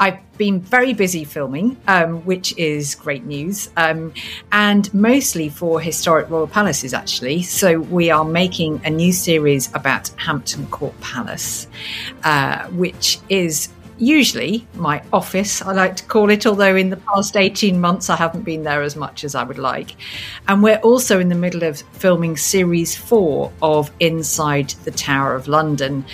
[0.00, 4.14] I've been very busy filming, um, which is great news, um,
[4.50, 7.42] and mostly for historic royal palaces, actually.
[7.42, 11.66] So we are making a new series about Hampton Court Palace,
[12.24, 13.68] uh, which is
[13.98, 18.16] usually my office, I like to call it, although in the past 18 months I
[18.16, 19.96] haven't been there as much as I would like.
[20.48, 25.46] And we're also in the middle of filming series four of Inside the Tower of
[25.48, 26.06] London.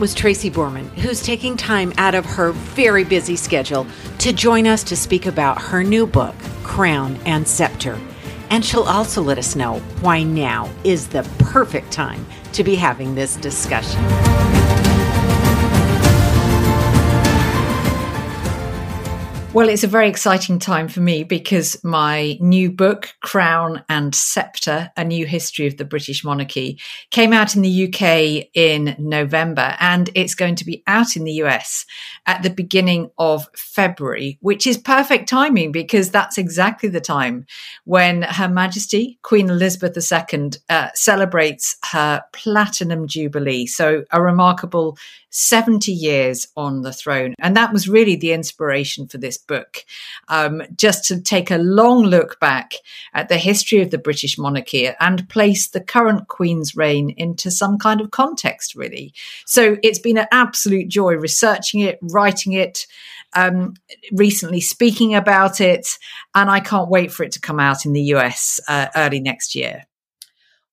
[0.00, 3.86] Was Tracy Borman, who's taking time out of her very busy schedule
[4.20, 8.00] to join us to speak about her new book, Crown and Scepter.
[8.48, 13.14] And she'll also let us know why now is the perfect time to be having
[13.14, 14.02] this discussion.
[19.52, 24.92] Well, it's a very exciting time for me because my new book, Crown and Scepter
[24.96, 26.78] A New History of the British Monarchy,
[27.10, 31.32] came out in the UK in November and it's going to be out in the
[31.42, 31.84] US
[32.26, 37.44] at the beginning of February, which is perfect timing because that's exactly the time
[37.82, 43.66] when Her Majesty Queen Elizabeth II uh, celebrates her Platinum Jubilee.
[43.66, 44.96] So, a remarkable
[45.30, 47.34] 70 years on the throne.
[47.38, 49.84] And that was really the inspiration for this book,
[50.28, 52.74] um, just to take a long look back
[53.14, 57.78] at the history of the British monarchy and place the current Queen's reign into some
[57.78, 59.12] kind of context, really.
[59.46, 62.86] So it's been an absolute joy researching it, writing it.
[63.32, 63.74] Um,
[64.10, 65.98] recently speaking about it,
[66.34, 69.54] and I can't wait for it to come out in the US uh, early next
[69.54, 69.84] year.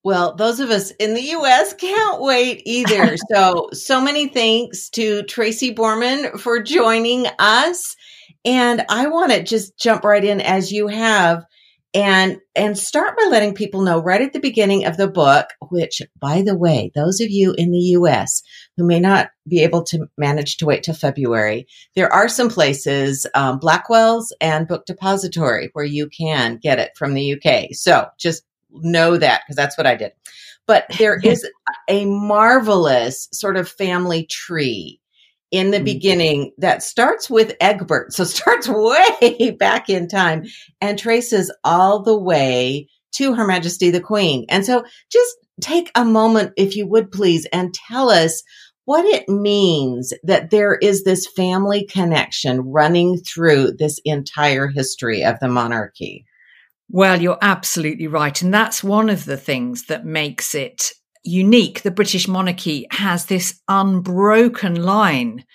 [0.07, 3.17] Well, those of us in the US can't wait either.
[3.29, 7.97] so, so many thanks to Tracy Borman for joining us.
[8.47, 11.45] And I want to just jump right in as you have
[11.93, 16.01] and and start by letting people know right at the beginning of the book which
[16.19, 18.43] by the way those of you in the US
[18.75, 21.65] who may not be able to manage to wait till February
[21.95, 27.13] there are some places um, Blackwell's and Book Depository where you can get it from
[27.13, 30.11] the UK so just know that because that's what I did.
[30.65, 31.47] But there is
[31.87, 34.99] a marvelous sort of family tree
[35.51, 35.85] in the mm-hmm.
[35.85, 38.13] beginning that starts with Egbert.
[38.13, 40.45] So starts way back in time
[40.81, 44.45] and traces all the way to Her Majesty the Queen.
[44.49, 48.43] And so just take a moment, if you would please, and tell us
[48.85, 55.37] what it means that there is this family connection running through this entire history of
[55.41, 56.25] the monarchy.
[56.89, 58.41] Well, you're absolutely right.
[58.41, 60.93] And that's one of the things that makes it
[61.27, 61.81] unique.
[61.81, 65.45] The British monarchy has this unbroken line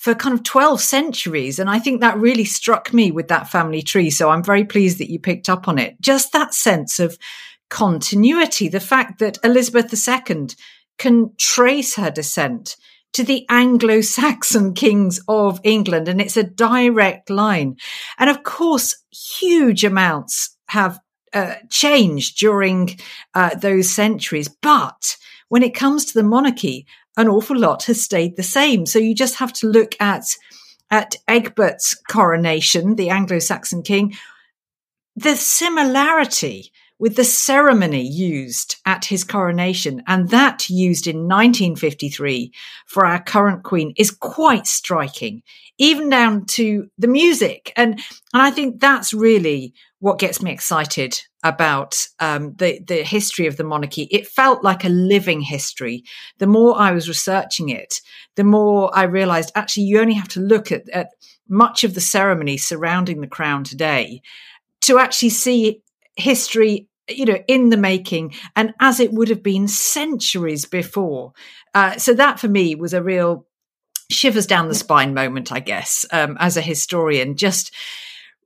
[0.00, 1.58] for kind of 12 centuries.
[1.58, 4.08] And I think that really struck me with that family tree.
[4.08, 6.00] So I'm very pleased that you picked up on it.
[6.00, 7.18] Just that sense of
[7.68, 10.48] continuity, the fact that Elizabeth II
[10.98, 12.76] can trace her descent
[13.12, 16.08] to the Anglo Saxon kings of England.
[16.08, 17.76] And it's a direct line.
[18.18, 20.98] And of course, huge amounts have
[21.32, 22.98] uh, changed during
[23.34, 24.48] uh, those centuries.
[24.48, 25.16] But
[25.48, 26.86] when it comes to the monarchy,
[27.16, 28.86] an awful lot has stayed the same.
[28.86, 30.24] So you just have to look at
[30.92, 34.12] at Egbert's coronation, the Anglo-Saxon king,
[35.14, 42.52] the similarity with the ceremony used at his coronation and that used in 1953
[42.86, 45.42] for our current queen is quite striking,
[45.78, 47.72] even down to the music.
[47.74, 47.94] And,
[48.34, 53.56] and I think that's really what gets me excited about um, the the history of
[53.56, 54.08] the monarchy.
[54.10, 56.02] It felt like a living history.
[56.38, 58.00] The more I was researching it,
[58.36, 61.10] the more I realized actually you only have to look at, at
[61.48, 64.22] much of the ceremony surrounding the crown today
[64.82, 65.82] to actually see
[66.16, 71.32] history you know in the making and as it would have been centuries before
[71.74, 73.46] uh, so that for me was a real
[74.10, 77.72] shivers down the spine moment i guess um, as a historian just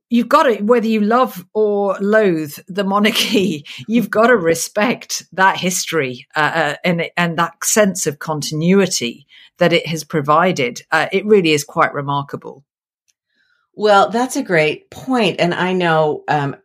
[0.09, 5.57] you've got to whether you love or loathe the monarchy you've got to respect that
[5.57, 9.25] history uh, uh, and and that sense of continuity
[9.57, 10.81] that it has provided.
[10.91, 12.63] Uh, it really is quite remarkable.
[13.73, 16.55] Well that's a great point and i know um,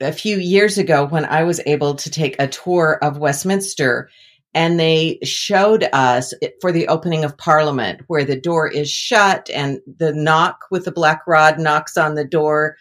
[0.00, 4.10] a few years ago when i was able to take a tour of westminster
[4.54, 9.80] and they showed us for the opening of parliament where the door is shut and
[9.98, 12.76] the knock with the black rod knocks on the door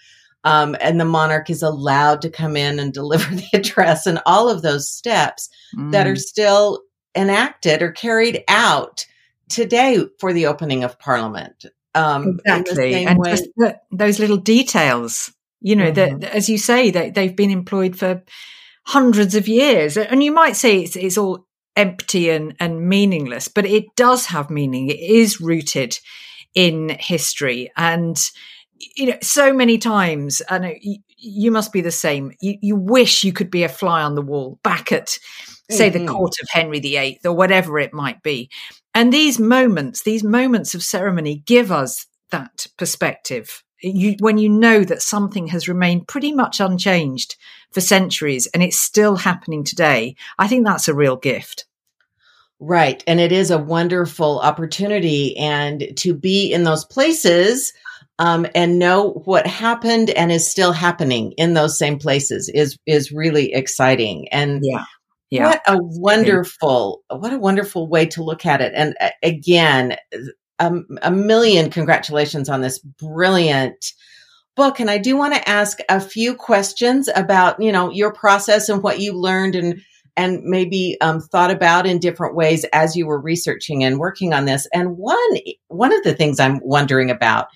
[0.45, 4.49] um, and the monarch is allowed to come in and deliver the address and all
[4.49, 5.91] of those steps mm.
[5.91, 6.19] that are mm.
[6.19, 6.81] still
[7.15, 9.05] enacted or carried out
[9.49, 15.31] today for the opening of parliament um, exactly and way- just the, those little details
[15.61, 16.19] you know mm-hmm.
[16.19, 18.23] that as you say that they've been employed for
[18.85, 21.47] hundreds of years and you might say it's, it's all
[21.79, 24.89] empty and, and meaningless, but it does have meaning.
[24.89, 25.97] It is rooted
[26.53, 27.71] in history.
[27.77, 28.19] And,
[28.97, 32.33] you know, so many times, know you, you must be the same.
[32.41, 35.17] You, you, wish you could be a fly on the wall back at,
[35.71, 36.05] say, mm-hmm.
[36.05, 38.49] the court of Henry VIII or whatever it might be.
[38.93, 43.63] And these moments, these moments of ceremony give us that perspective.
[43.81, 47.37] You, when you know that something has remained pretty much unchanged
[47.71, 51.65] for centuries and it's still happening today, I think that's a real gift.
[52.59, 53.03] Right.
[53.07, 57.71] And it is a wonderful opportunity and to be in those places
[58.19, 63.11] um, and know what happened and is still happening in those same places is is
[63.11, 64.27] really exciting.
[64.29, 64.83] And yeah.
[65.31, 65.45] Yeah.
[65.45, 68.73] What a wonderful, what a wonderful way to look at it.
[68.75, 69.95] And uh, again,
[70.57, 73.93] um, a million congratulations on this brilliant
[74.55, 74.79] book.
[74.79, 78.81] And I do want to ask a few questions about, you know, your process and
[78.81, 79.79] what you learned and
[80.19, 84.43] and maybe um, thought about in different ways as you were researching and working on
[84.43, 84.67] this.
[84.73, 85.37] And one
[85.69, 87.47] one of the things I'm wondering about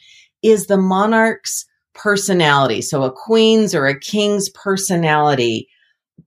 [0.42, 2.81] is the monarch's personality.
[2.81, 5.68] So a queen's or a king's personality.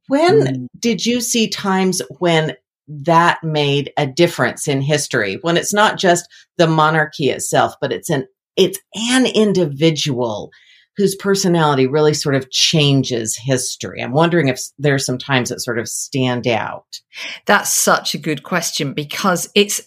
[0.08, 0.66] When mm.
[0.78, 2.54] did you see times when
[2.86, 5.38] that made a difference in history?
[5.40, 6.28] When it's not just
[6.58, 10.50] the monarchy itself, but it's an it's an individual
[10.96, 14.02] whose personality really sort of changes history?
[14.02, 17.00] I'm wondering if there's some times that sort of stand out.
[17.46, 19.80] That's such a good question because it's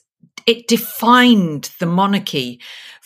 [0.46, 2.60] it defined the monarchy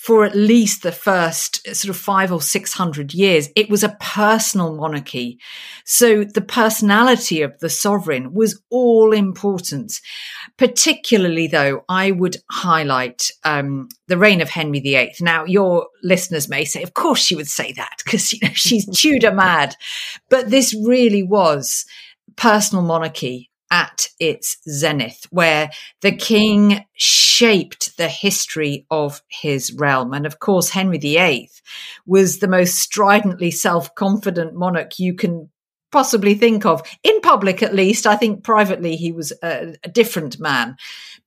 [0.04, 3.48] for at least the first sort of five or six hundred years.
[3.56, 5.40] It was a personal monarchy.
[5.86, 10.02] So the personality of the sovereign was all important.
[10.58, 15.14] Particularly, though, I would highlight um, the reign of Henry VIII.
[15.22, 18.86] Now, your listeners may say, of course, she would say that because you know she's
[18.86, 19.74] Tudor mad,
[20.30, 21.86] but this really was
[22.36, 25.72] personal monarchy at its zenith, where
[26.02, 30.14] the king shaped the history of his realm.
[30.14, 31.50] And of course, Henry VIII
[32.06, 35.50] was the most stridently self confident monarch you can
[35.92, 36.81] possibly think of.
[37.04, 40.76] In public at least i think privately he was a, a, different man.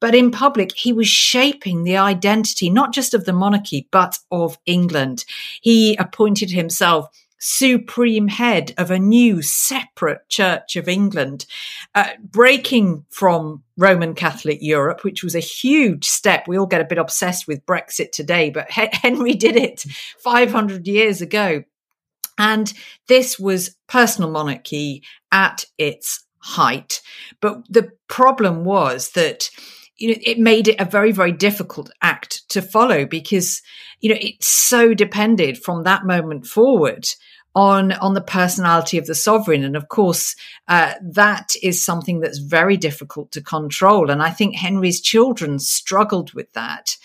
[0.01, 4.59] But in public he was shaping the identity not just of the monarchy but of
[4.67, 5.25] england.
[5.63, 7.07] He appointed himself
[7.39, 11.47] supreme head of a new separate Church of England,
[11.95, 16.49] uh, breaking from Roman Catholic Europe, which was a huge step.
[16.49, 19.85] We all get a bit obsessed with Brexit today, but Henry did it
[20.19, 21.65] 500 years ago.
[22.39, 22.73] And
[23.09, 27.01] this was personal monarchy at its height.
[27.41, 29.51] But the problem was that
[29.97, 33.63] you know, it made it a very, very difficult act to follow because,
[34.01, 37.07] you know, it so depended from that moment forward
[37.57, 39.65] on on the personality of the sovereign.
[39.65, 40.37] And of course
[40.69, 44.11] uh, that is something that's very difficult to control.
[44.11, 46.97] And i think henry's children struggled with that.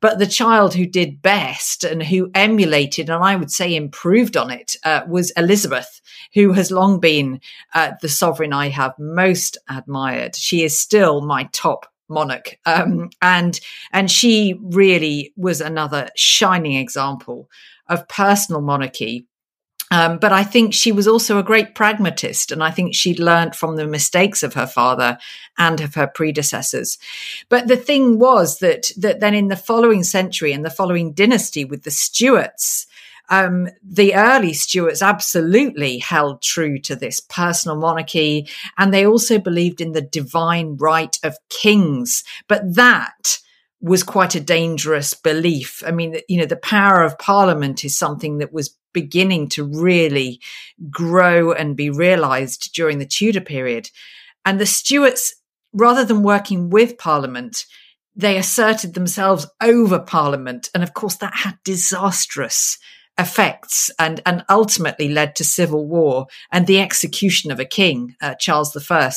[0.00, 4.50] But the child who did best and who emulated and i would say improved on
[4.50, 6.02] it uh, was elizabeth
[6.34, 7.40] who has long been
[7.72, 10.36] uh, the sovereign i have most admired.
[10.36, 13.60] She is still my top monarch um, and
[13.92, 17.48] and she really was another shining example
[17.88, 19.26] of personal monarchy
[19.90, 23.54] um, but I think she was also a great pragmatist, and I think she'd learned
[23.54, 25.18] from the mistakes of her father
[25.58, 26.98] and of her predecessors.
[27.48, 31.64] But the thing was that that then in the following century and the following dynasty
[31.64, 32.86] with the Stuarts,
[33.30, 39.80] um, the early Stuarts absolutely held true to this personal monarchy, and they also believed
[39.80, 42.22] in the divine right of kings.
[42.48, 43.38] But that
[43.80, 45.82] was quite a dangerous belief.
[45.86, 50.40] I mean, you know, the power of parliament is something that was beginning to really
[50.90, 53.90] grow and be realized during the Tudor period.
[54.44, 55.34] And the Stuarts,
[55.72, 57.66] rather than working with parliament,
[58.16, 60.70] they asserted themselves over parliament.
[60.74, 62.78] And of course, that had disastrous
[63.18, 68.34] effects and, and ultimately led to civil war and the execution of a king, uh,
[68.34, 69.12] Charles I,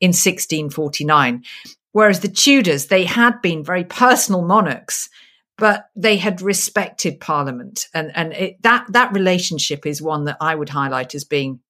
[0.00, 1.44] in 1649.
[1.92, 5.08] Whereas the Tudors, they had been very personal monarchs,
[5.56, 10.54] but they had respected Parliament, and and it, that that relationship is one that I
[10.54, 11.60] would highlight as being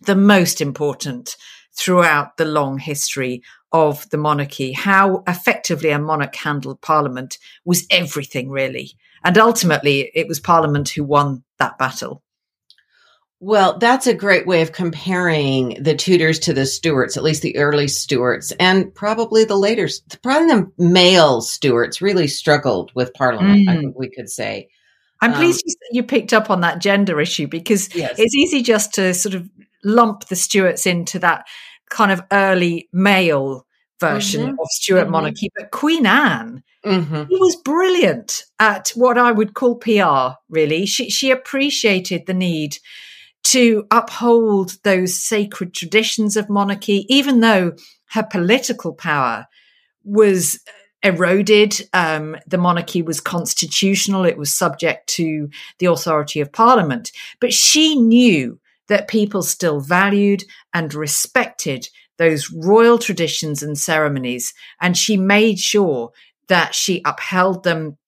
[0.00, 1.36] the most important
[1.74, 3.42] throughout the long history
[3.72, 4.72] of the monarchy.
[4.72, 8.92] How effectively a monarch handled Parliament was everything, really,
[9.26, 12.22] and ultimately it was Parliament who won that battle.
[13.40, 17.56] Well, that's a great way of comparing the Tudors to the Stuarts, at least the
[17.58, 19.88] early Stuarts, and probably the later,
[20.22, 23.68] probably the male Stuarts really struggled with Parliament, mm.
[23.68, 24.68] I think we could say.
[25.20, 28.14] I'm um, pleased you picked up on that gender issue because yes.
[28.16, 29.50] it's easy just to sort of
[29.84, 31.46] lump the Stuarts into that
[31.90, 33.65] kind of early male
[34.00, 34.60] version mm-hmm.
[34.60, 35.12] of Stuart mm-hmm.
[35.12, 36.62] monarchy, but Queen Anne.
[36.84, 37.24] Mm-hmm.
[37.30, 40.86] was brilliant at what I would call PR, really.
[40.86, 42.78] She, she appreciated the need
[43.46, 47.72] to uphold those sacred traditions of monarchy, even though
[48.10, 49.46] her political power
[50.04, 50.60] was
[51.02, 51.80] eroded.
[51.92, 54.24] Um, the monarchy was constitutional.
[54.24, 55.48] It was subject to
[55.78, 57.12] the authority of parliament.
[57.40, 64.54] But she knew that people still valued and respected those royal traditions and ceremonies.
[64.80, 66.12] And she made sure
[66.48, 67.98] that she upheld them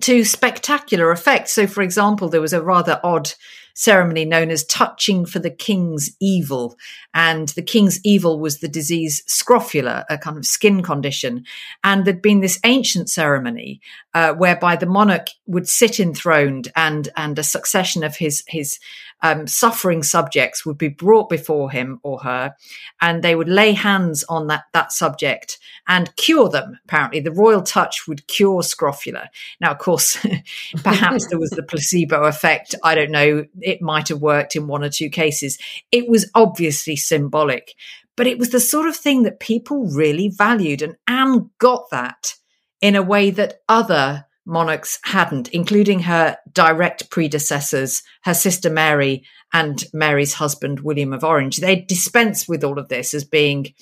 [0.00, 1.48] to spectacular effect.
[1.48, 3.32] So, for example, there was a rather odd
[3.74, 6.76] ceremony known as touching for the king's evil.
[7.12, 11.44] And the king's evil was the disease scrofula, a kind of skin condition.
[11.82, 13.80] And there'd been this ancient ceremony
[14.14, 18.78] uh, whereby the monarch would sit enthroned and, and a succession of his, his
[19.24, 22.54] um, suffering subjects would be brought before him or her,
[23.00, 26.78] and they would lay hands on that, that subject and cure them.
[26.84, 29.30] Apparently, the royal touch would cure scrofula.
[29.62, 30.18] Now, of course,
[30.84, 32.74] perhaps there was the placebo effect.
[32.84, 33.46] I don't know.
[33.62, 35.58] It might have worked in one or two cases.
[35.90, 37.74] It was obviously symbolic,
[38.16, 40.82] but it was the sort of thing that people really valued.
[40.82, 42.34] And Anne got that
[42.82, 49.84] in a way that other monarchs hadn't, including her direct predecessors, her sister Mary and
[49.92, 51.58] Mary's husband, William of Orange.
[51.58, 53.74] They dispensed with all of this as being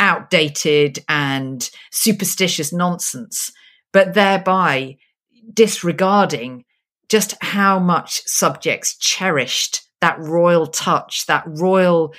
[0.00, 3.52] outdated and superstitious nonsense,
[3.92, 4.96] but thereby
[5.52, 6.64] disregarding
[7.08, 12.14] just how much subjects cherished that royal touch, that royal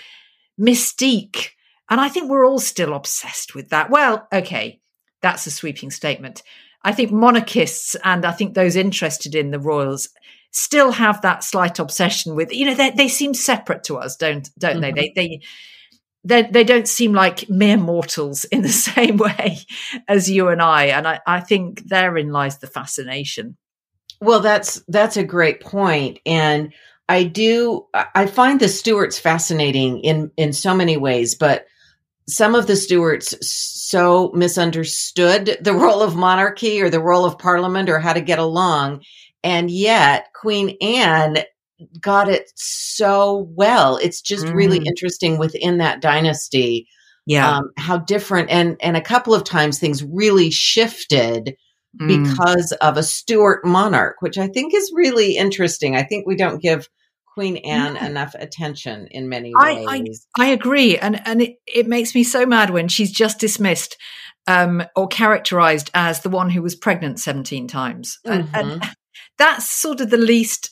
[0.59, 1.49] mystique.
[1.89, 3.89] And I think we're all still obsessed with that.
[3.89, 4.79] Well, okay,
[5.21, 6.43] that's a sweeping statement.
[6.83, 10.09] I think monarchists and I think those interested in the royals
[10.51, 14.49] still have that slight obsession with, you know, they, they seem separate to us, don't,
[14.59, 14.95] don't mm-hmm.
[14.95, 15.11] they?
[15.13, 15.41] They, they,
[16.25, 19.59] they, they don't seem like mere mortals in the same way
[20.07, 20.85] as you and I.
[20.85, 23.57] And I, I think therein lies the fascination.
[24.21, 26.19] Well, that's, that's a great point.
[26.25, 26.73] And
[27.09, 31.65] I do, I find the Stuarts fascinating in, in so many ways, but
[32.27, 37.89] some of the Stuarts so misunderstood the role of monarchy or the role of parliament
[37.89, 39.03] or how to get along.
[39.43, 41.39] And yet Queen Anne
[41.99, 43.97] got it so well.
[43.97, 44.53] It's just mm.
[44.53, 46.87] really interesting within that dynasty.
[47.25, 47.57] Yeah.
[47.57, 51.55] Um, how different and, and a couple of times things really shifted
[51.99, 52.07] mm.
[52.07, 55.95] because of a Stuart monarch, which I think is really interesting.
[55.95, 56.87] I think we don't give
[57.33, 59.87] Queen Anne enough attention in many ways.
[59.89, 60.05] I,
[60.39, 60.97] I, I, agree.
[60.97, 63.97] And, and it, it makes me so mad when she's just dismissed
[64.45, 68.19] um, or characterized as the one who was pregnant 17 times.
[68.25, 68.55] Mm-hmm.
[68.55, 68.83] And, and,
[69.39, 70.69] that's sort of the least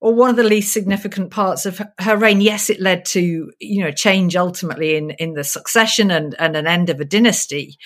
[0.00, 2.40] or one of the least significant parts of her reign.
[2.40, 6.66] Yes, it led to, you know, change ultimately in, in the succession and, and an
[6.66, 7.76] end of a dynasty,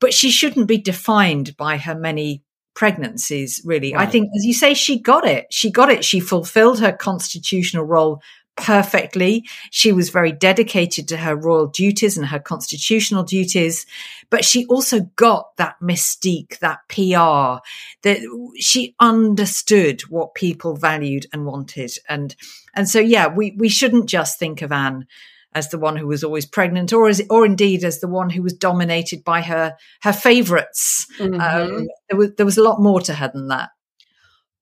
[0.00, 2.42] but she shouldn't be defined by her many
[2.74, 3.94] pregnancies, really.
[3.94, 4.06] Right.
[4.06, 5.46] I think, as you say, she got it.
[5.50, 6.04] She got it.
[6.04, 8.22] She fulfilled her constitutional role
[8.56, 9.46] perfectly.
[9.70, 13.86] She was very dedicated to her royal duties and her constitutional duties,
[14.28, 17.62] but she also got that mystique, that PR,
[18.02, 18.20] that
[18.58, 21.92] she understood what people valued and wanted.
[22.08, 22.36] And,
[22.74, 25.06] and so, yeah, we, we shouldn't just think of Anne
[25.54, 28.42] as the one who was always pregnant, or as, or indeed as the one who
[28.42, 31.06] was dominated by her her favourites.
[31.18, 31.40] Mm-hmm.
[31.40, 33.70] Um, there was there was a lot more to her than that.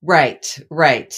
[0.01, 1.13] Right, right.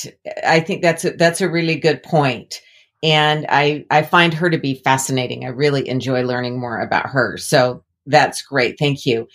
[0.46, 2.62] I think that's a, that's a really good point,
[3.04, 5.46] and I I find her to be fascinating.
[5.46, 7.38] I really enjoy learning more about her.
[7.38, 8.78] So that's great.
[8.80, 9.28] Thank you.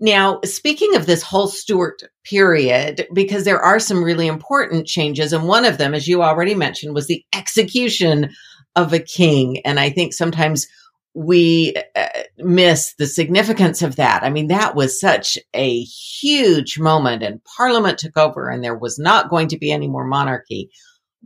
[0.00, 5.46] Now, speaking of this whole Stuart period, because there are some really important changes, and
[5.46, 8.30] one of them, as you already mentioned, was the execution
[8.76, 9.60] of a king.
[9.64, 10.66] And I think sometimes
[11.14, 14.24] we uh, miss the significance of that.
[14.24, 18.98] I mean, that was such a huge moment, and Parliament took over, and there was
[18.98, 20.70] not going to be any more monarchy.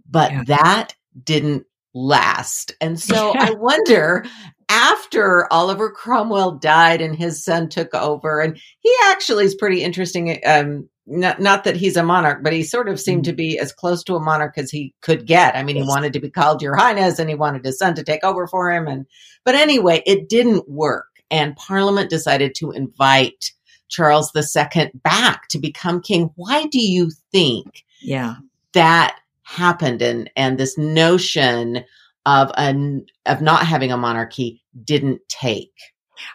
[0.08, 0.44] But yeah.
[0.46, 1.64] that didn't
[1.94, 2.72] last.
[2.80, 4.26] And so I wonder
[4.68, 10.38] after Oliver Cromwell died and his son took over, and he actually is pretty interesting.
[10.44, 13.72] Um, not, not that he's a monarch, but he sort of seemed to be as
[13.72, 15.56] close to a monarch as he could get.
[15.56, 15.84] I mean, yes.
[15.84, 18.46] he wanted to be called Your Highness and he wanted his son to take over
[18.46, 18.86] for him.
[18.86, 19.06] And,
[19.44, 21.06] but anyway, it didn't work.
[21.30, 23.52] And Parliament decided to invite
[23.88, 26.30] Charles II back to become king.
[26.36, 28.36] Why do you think yeah.
[28.72, 30.02] that happened?
[30.02, 31.84] And, and this notion
[32.26, 35.72] of an, of not having a monarchy didn't take.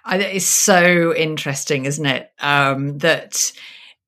[0.10, 2.32] It is so interesting, isn't it?
[2.40, 3.52] Um, that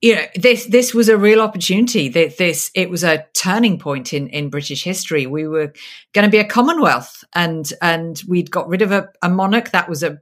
[0.02, 2.10] you know this this was a real opportunity.
[2.10, 5.26] That this it was a turning point in in british history.
[5.26, 5.74] We were
[6.14, 9.90] going to be a commonwealth and and we'd got rid of a, a monarch that
[9.90, 10.20] was a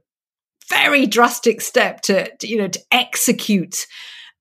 [0.68, 3.86] very drastic step to, to you know to execute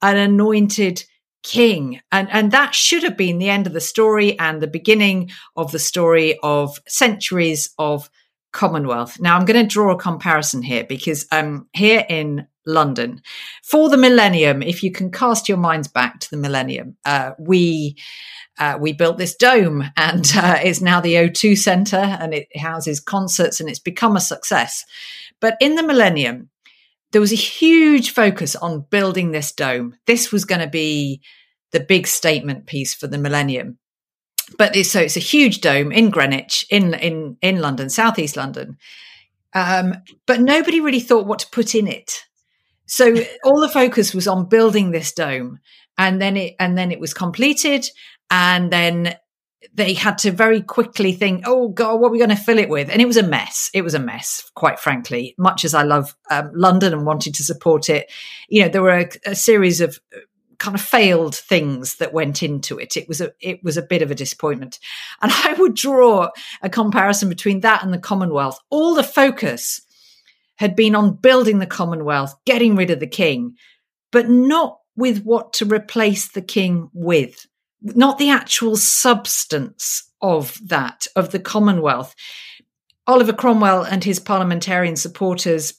[0.02, 1.04] an anointed
[1.44, 2.00] king.
[2.12, 5.72] And and that should have been the end of the story and the beginning of
[5.72, 8.10] the story of centuries of
[8.52, 9.20] commonwealth.
[9.20, 13.22] Now i'm going to draw a comparison here because um here in london
[13.64, 17.96] for the millennium if you can cast your minds back to the millennium uh, we
[18.60, 23.00] uh, we built this dome and uh, it's now the o2 center and it houses
[23.00, 24.86] concerts and it's become a success
[25.40, 26.50] but in the millennium
[27.14, 29.96] there was a huge focus on building this dome.
[30.08, 31.22] This was going to be
[31.72, 33.78] the big statement piece for the millennium.
[34.58, 38.78] But it's, so it's a huge dome in Greenwich, in in in London, southeast London.
[39.54, 42.26] Um, but nobody really thought what to put in it.
[42.94, 45.58] So all the focus was on building this dome,
[45.98, 47.90] and then it and then it was completed,
[48.30, 49.16] and then
[49.74, 52.70] they had to very quickly think, oh God, what are we going to fill it
[52.70, 52.92] with?
[52.92, 53.72] And it was a mess.
[53.74, 55.34] It was a mess, quite frankly.
[55.40, 58.12] Much as I love um, London and wanted to support it,
[58.48, 60.20] you know, there were a, a, series of uh,
[60.60, 62.96] kind of failed things that went into it.
[62.96, 64.78] It was a it was a bit of a disappointment.
[65.20, 66.30] And I would draw
[66.62, 68.60] a comparison between that and the Commonwealth.
[68.70, 69.82] All the focus
[70.58, 73.56] had been on building the Commonwealth, getting rid of the king,
[74.12, 77.48] but not with what to replace the king with
[77.84, 82.16] not the actual substance of that, of the Commonwealth.
[83.06, 85.74] Oliver Cromwell and his parliamentarian supporters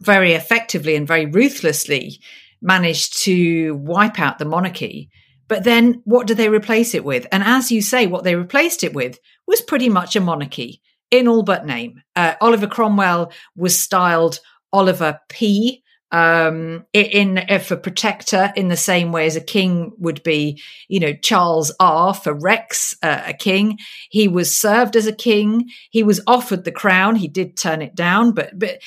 [0.00, 2.18] very effectively and very ruthlessly
[2.62, 5.10] managed to wipe out the monarchy.
[5.48, 7.26] But then what do they replace it with?
[7.30, 11.28] And as you say, what they replaced it with was pretty much a monarchy in
[11.28, 12.02] all but name.
[12.14, 14.40] Uh, Oliver Cromwell was styled
[14.72, 15.82] Oliver P
[16.12, 21.00] um, in, in for protector in the same way as a king would be, you
[21.00, 23.78] know, Charles R for Rex, uh, a king.
[24.10, 25.68] He was served as a king.
[25.90, 27.16] He was offered the crown.
[27.16, 28.78] He did turn it down, but but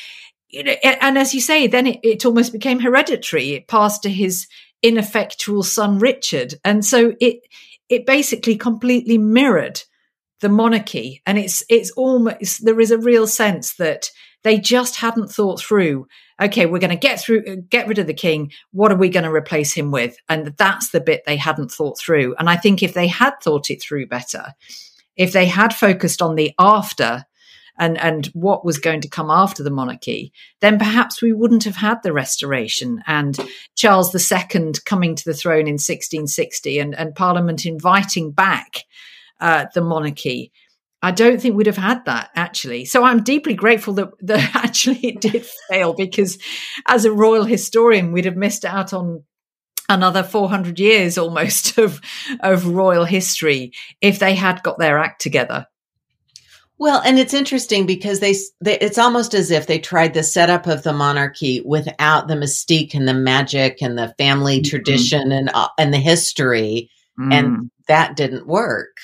[0.48, 3.52] you know, and as you say, then it, it almost became hereditary.
[3.52, 4.48] It passed to his
[4.82, 7.42] ineffectual son Richard, and so it
[7.90, 9.84] it basically completely mirrored
[10.42, 11.22] the monarchy.
[11.26, 14.10] And it's it's almost there is a real sense that
[14.44, 16.08] they just hadn't thought through
[16.42, 18.52] okay, we're going to get through, uh, get rid of the king.
[18.72, 20.16] What are we going to replace him with?
[20.30, 22.36] And that's the bit they hadn't thought through.
[22.40, 24.54] And I think if they had thought it through better,
[25.16, 27.26] if they had focused on the after
[27.78, 31.78] and, and what was going to come after the monarchy, then perhaps we wouldn't have
[31.78, 33.38] had the restoration and
[33.76, 38.84] Charles II coming to the throne in 1660 and, and Parliament inviting back
[39.40, 40.52] uh, the monarchy
[41.02, 42.86] I don't think we'd have had that actually.
[42.86, 46.38] So I'm deeply grateful that, that actually it did fail because
[46.88, 49.24] as a royal historian, we'd have missed out on
[49.88, 52.02] another 400 years almost of,
[52.42, 53.72] of royal history
[54.02, 55.66] if they had got their act together.
[56.78, 60.66] Well, and it's interesting because they, they, it's almost as if they tried the setup
[60.66, 64.70] of the monarchy without the mystique and the magic and the family mm-hmm.
[64.70, 66.90] tradition and uh, and the history.
[67.20, 67.34] Mm.
[67.34, 68.96] And that didn't work.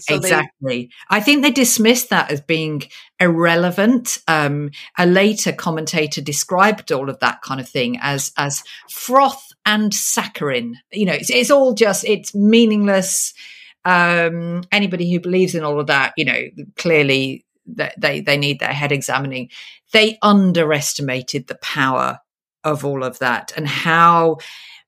[0.00, 0.50] So exactly.
[0.62, 2.82] They- I think they dismissed that as being
[3.18, 4.18] irrelevant.
[4.28, 9.92] Um, a later commentator described all of that kind of thing as as froth and
[9.92, 10.74] saccharin.
[10.92, 13.32] You know, it's, it's all just it's meaningless.
[13.86, 16.40] Um, anybody who believes in all of that, you know,
[16.76, 19.50] clearly that they they need their head examining.
[19.92, 22.18] They underestimated the power
[22.64, 24.38] of all of that and how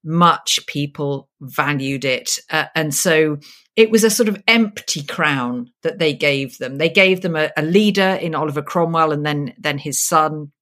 [0.07, 2.39] much people valued it.
[2.51, 3.39] Uh, and so
[3.75, 6.77] it was a sort of empty crown that they gave them.
[6.77, 10.53] They gave them a, a leader in Oliver Cromwell and then, then his son.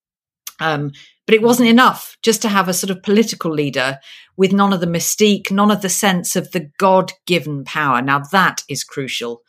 [0.61, 0.93] Um,
[1.27, 3.99] but it wasn't enough just to have a sort of political leader
[4.37, 8.03] with none of the mystique, none of the sense of the God given power.
[8.03, 9.43] Now that is crucial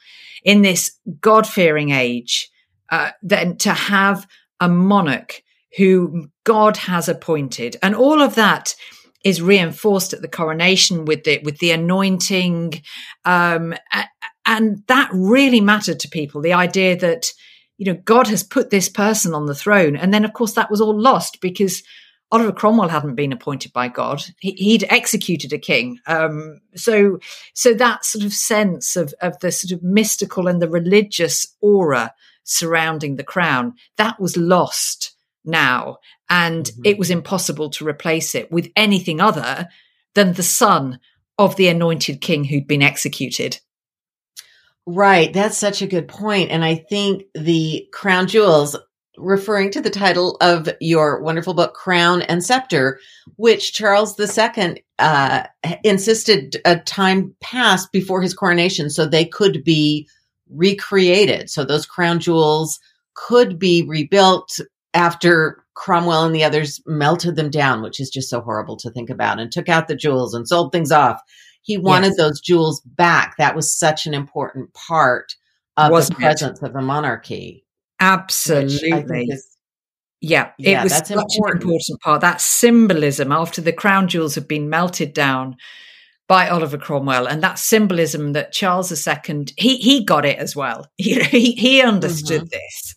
[0.44, 2.50] in this God fearing age.
[2.90, 4.28] Uh, then to have
[4.60, 5.42] a monarch
[5.76, 8.76] who God has appointed and all of that
[9.26, 12.82] is reinforced at the coronation with the with the anointing,
[13.26, 13.74] um,
[14.46, 16.42] and that really mattered to people.
[16.42, 17.34] The idea that
[17.78, 20.72] you know God has put this person on the throne, and then of course that
[20.72, 21.84] was all lost because
[22.32, 26.00] Oliver Cromwell hadn't been appointed by God; he, would executed a king.
[26.06, 27.18] Um, so,
[27.56, 32.14] so that sort of sense of of the sort of mystical and the religious aura
[32.44, 35.15] surrounding the crown that was lost
[35.46, 35.98] now.
[36.30, 36.82] And mm-hmm.
[36.86, 39.68] it was impossible to replace it with anything other
[40.14, 41.00] than the son
[41.38, 43.60] of the anointed king who'd been executed.
[44.86, 45.34] Right.
[45.34, 46.52] That's such a good point.
[46.52, 48.78] And I think the crown jewels,
[49.18, 53.00] referring to the title of your wonderful book, Crown and Scepter,
[53.38, 55.44] which Charles II uh,
[55.84, 60.08] insisted a time passed before his coronation so they could be
[60.50, 61.50] recreated.
[61.50, 62.80] So those crown jewels
[63.16, 64.60] could be rebuilt
[64.96, 69.10] after Cromwell and the others melted them down, which is just so horrible to think
[69.10, 71.22] about, and took out the jewels and sold things off.
[71.62, 72.18] He wanted yes.
[72.18, 73.36] those jewels back.
[73.38, 75.36] That was such an important part
[75.78, 76.66] of Wasn't the presence it?
[76.66, 77.66] of the monarchy.
[78.00, 79.28] Absolutely.
[79.30, 79.58] Is,
[80.22, 81.64] yeah, yeah, it was such important.
[81.64, 82.22] an important part.
[82.22, 85.58] That symbolism after the crown jewels had been melted down
[86.28, 90.88] by Oliver Cromwell, and that symbolism that Charles II he he got it as well.
[90.98, 92.50] He he, he understood mm-hmm.
[92.50, 92.96] this.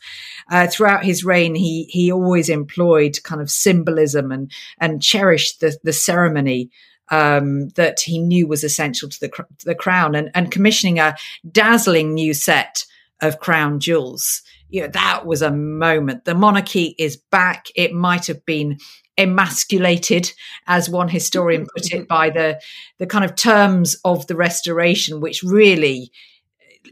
[0.51, 5.77] Uh, throughout his reign, he he always employed kind of symbolism and and cherished the
[5.83, 6.71] the ceremony
[7.11, 11.17] um, that he knew was essential to the the crown, and and commissioning a
[11.51, 12.85] dazzling new set
[13.21, 14.43] of crown jewels.
[14.71, 16.25] You know, that was a moment.
[16.25, 17.69] The monarchy is back.
[17.75, 18.79] It might have been
[19.17, 20.33] emasculated,
[20.67, 22.61] as one historian put it, by the
[22.99, 26.11] the kind of terms of the Restoration, which really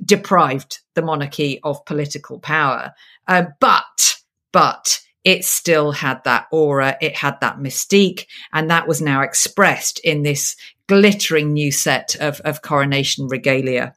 [0.04, 2.92] deprived the monarchy of political power.
[3.28, 4.16] Uh, but
[4.52, 9.98] but it still had that aura, it had that mystique, and that was now expressed
[10.00, 10.56] in this
[10.88, 13.92] glittering new set of, of coronation regalia.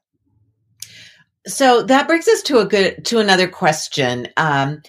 [1.48, 4.28] So that brings us to a good to another question.
[4.38, 4.82] Um,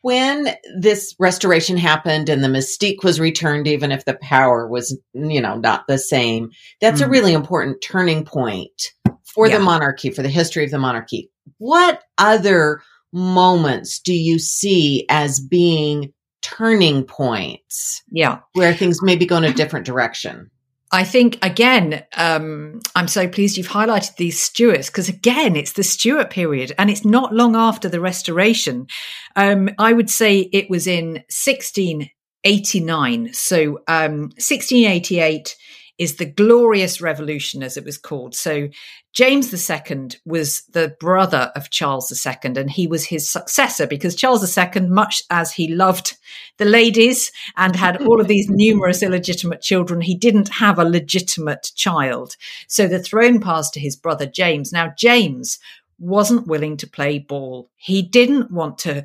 [0.00, 5.40] when this restoration happened and the mystique was returned, even if the power was, you
[5.40, 6.50] know, not the same,
[6.80, 7.06] that's mm.
[7.06, 8.92] a really important turning point
[9.24, 9.58] for yeah.
[9.58, 11.30] the monarchy, for the history of the monarchy.
[11.58, 18.02] What other moments do you see as being turning points?
[18.10, 18.38] Yeah.
[18.54, 20.50] Where things maybe go in a different direction?
[20.94, 25.82] I think again, um, I'm so pleased you've highlighted these Stuarts because again, it's the
[25.82, 28.86] Stuart period and it's not long after the Restoration.
[29.34, 33.32] Um, I would say it was in 1689.
[33.32, 35.56] So um, 1688
[36.02, 38.34] is the Glorious Revolution, as it was called.
[38.34, 38.68] So
[39.12, 44.58] James II was the brother of Charles II, and he was his successor because Charles
[44.58, 46.16] II, much as he loved
[46.58, 51.70] the ladies and had all of these numerous illegitimate children, he didn't have a legitimate
[51.76, 52.36] child.
[52.66, 54.72] So the throne passed to his brother James.
[54.72, 55.60] Now, James
[56.02, 57.70] wasn't willing to play ball.
[57.76, 59.04] He didn't want to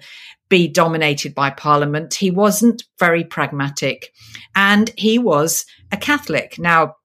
[0.50, 2.14] be dominated by Parliament.
[2.14, 4.12] He wasn't very pragmatic
[4.56, 6.58] and he was a Catholic.
[6.58, 6.96] Now,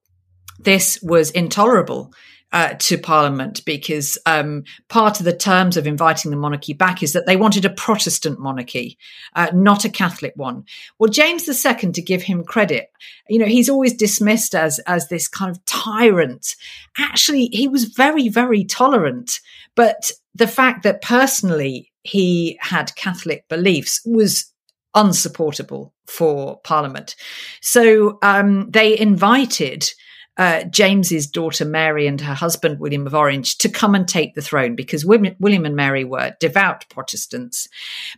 [0.60, 2.12] this was intolerable
[2.52, 7.14] uh, to Parliament because um, part of the terms of inviting the monarchy back is
[7.14, 8.98] that they wanted a Protestant monarchy,
[9.34, 10.64] uh, not a Catholic one.
[10.98, 12.92] Well, James II, to give him credit,
[13.28, 16.54] you know, he's always dismissed as as this kind of tyrant.
[16.98, 19.40] Actually, he was very, very tolerant.
[19.74, 24.52] But the fact that personally he had Catholic beliefs was
[24.94, 27.16] unsupportable for Parliament.
[27.60, 29.88] So um, they invited
[30.36, 34.42] uh, James's daughter Mary and her husband William of Orange to come and take the
[34.42, 37.68] throne because William and Mary were devout Protestants.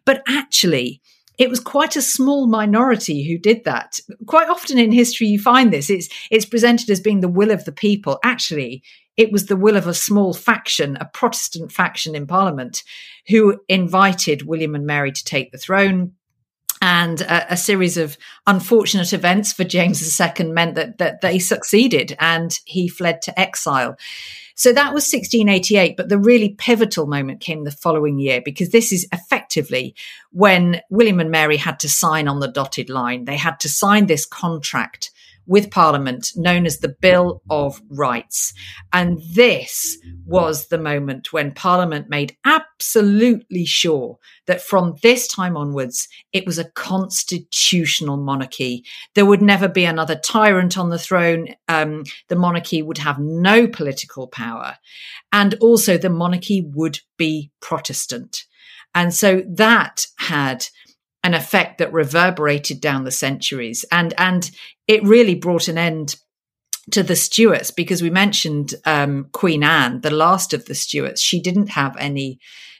[0.04, 1.00] But actually,
[1.38, 3.98] it was quite a small minority who did that.
[4.26, 5.90] Quite often in history, you find this.
[5.90, 8.20] It's it's presented as being the will of the people.
[8.22, 8.84] Actually,
[9.16, 12.82] it was the will of a small faction, a Protestant faction in Parliament,
[13.28, 16.12] who invited William and Mary to take the throne
[16.82, 22.14] and a, a, series of unfortunate events for James II meant that, that they succeeded
[22.20, 23.96] and he fled to exile.
[24.54, 28.92] So that was 1688, but the really pivotal moment came the following year because this
[28.92, 29.94] is effectively
[30.30, 33.24] when William and Mary had to sign on the dotted line.
[33.24, 35.10] They had to sign this contract
[35.46, 38.52] with Parliament known as the Bill of Rights.
[38.92, 46.08] And this was the moment when Parliament made absolutely sure that from this time onwards,
[46.32, 48.84] it was a constitutional monarchy.
[49.14, 51.48] There would never be another tyrant on the throne.
[51.68, 54.76] Um, the monarchy would have no political power.
[55.32, 58.44] And also, the monarchy would be Protestant.
[58.94, 60.66] And so that had
[61.24, 64.50] an effect that reverberated down the centuries and and
[64.86, 66.14] it really brought an end
[66.90, 71.20] to the Stuarts because we mentioned um, Queen Anne, the last of the Stuarts.
[71.20, 72.38] She didn't have any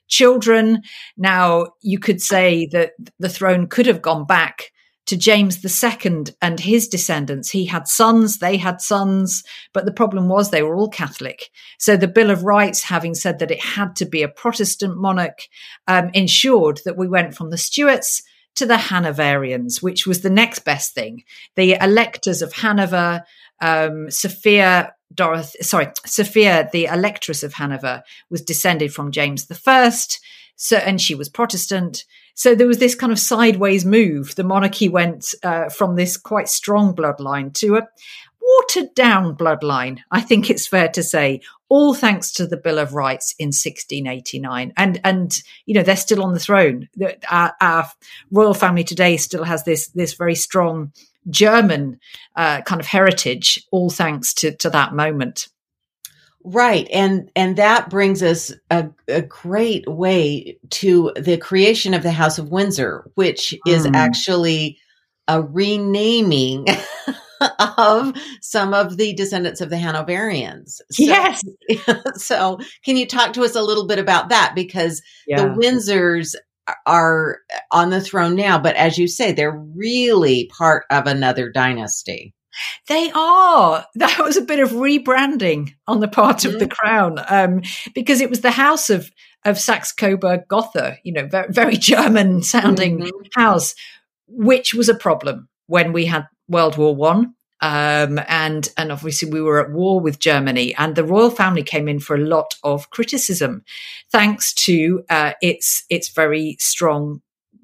[0.09, 0.83] children.
[1.17, 4.71] Now you could say that the throne could have gone back
[5.07, 7.51] to James II and his descendants.
[7.51, 9.43] He had sons, they had sons,
[9.75, 11.51] but the problem was they were all Catholic.
[11.79, 15.41] So the Bill of Rights, having said that it had to be a Protestant monarch,
[15.87, 18.23] um, ensured that we went from the Stuarts
[18.57, 21.25] to the Hanoverians, which was the next best thing.
[21.57, 23.25] The electors of Hanover,
[23.61, 30.21] um, Sophia Dorothy, sorry, Sophia, the electress of Hanover, was descended from James First,
[30.57, 32.05] so and she was Protestant.
[32.37, 34.35] So there was this kind of sideways move.
[34.35, 37.89] The monarchy went uh, from this quite strong bloodline to a
[38.45, 42.95] watered down bloodline, I think it's fair to say, all thanks to the Bill of
[42.95, 44.73] Rights in 1689.
[44.77, 46.89] And, and, you know, they're still on the throne.
[47.31, 47.91] Our, our
[48.31, 50.93] royal family today still has this, this very strong
[51.31, 51.99] German
[52.37, 55.49] uh, kind of heritage, all thanks to, to that moment.
[56.47, 56.87] Right.
[56.93, 62.39] And and that brings us a, a great way to the creation of the House
[62.39, 63.95] of Windsor, which is mm.
[63.95, 64.79] actually
[65.27, 66.67] a renaming
[67.79, 70.81] of some of the descendants of the Hanoverians.
[70.91, 71.43] So, yes.
[72.17, 74.53] So, can you talk to us a little bit about that?
[74.55, 75.43] Because yeah.
[75.43, 76.35] the Windsors
[76.87, 82.35] are on the throne now, but as you say, they're really part of another dynasty.
[82.89, 83.85] They are.
[83.97, 86.71] That was a bit of rebranding on the part of the mm.
[86.71, 87.63] crown, um,
[87.95, 89.11] because it was the house of
[89.45, 93.41] of Saxe Coburg Gotha, you know, very, very German sounding mm-hmm.
[93.41, 93.75] house,
[94.27, 97.35] which was a problem when we had World War One.
[97.61, 101.89] Um, and and obviously we were at war with Germany, and the royal family came
[101.89, 103.65] in for a lot of criticism,
[104.13, 107.23] thanks to uh, its its very strong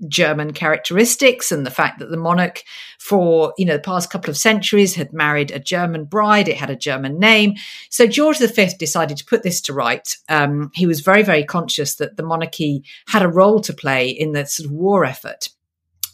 [0.08, 2.62] German characteristics and the fact that the monarch,
[2.98, 6.48] for you know the past couple of centuries, had married a German bride.
[6.48, 7.54] It had a German name.
[7.90, 10.16] So George V decided to put this to right.
[10.28, 14.32] Um, he was very very conscious that the monarchy had a role to play in
[14.32, 15.50] the sort of war effort.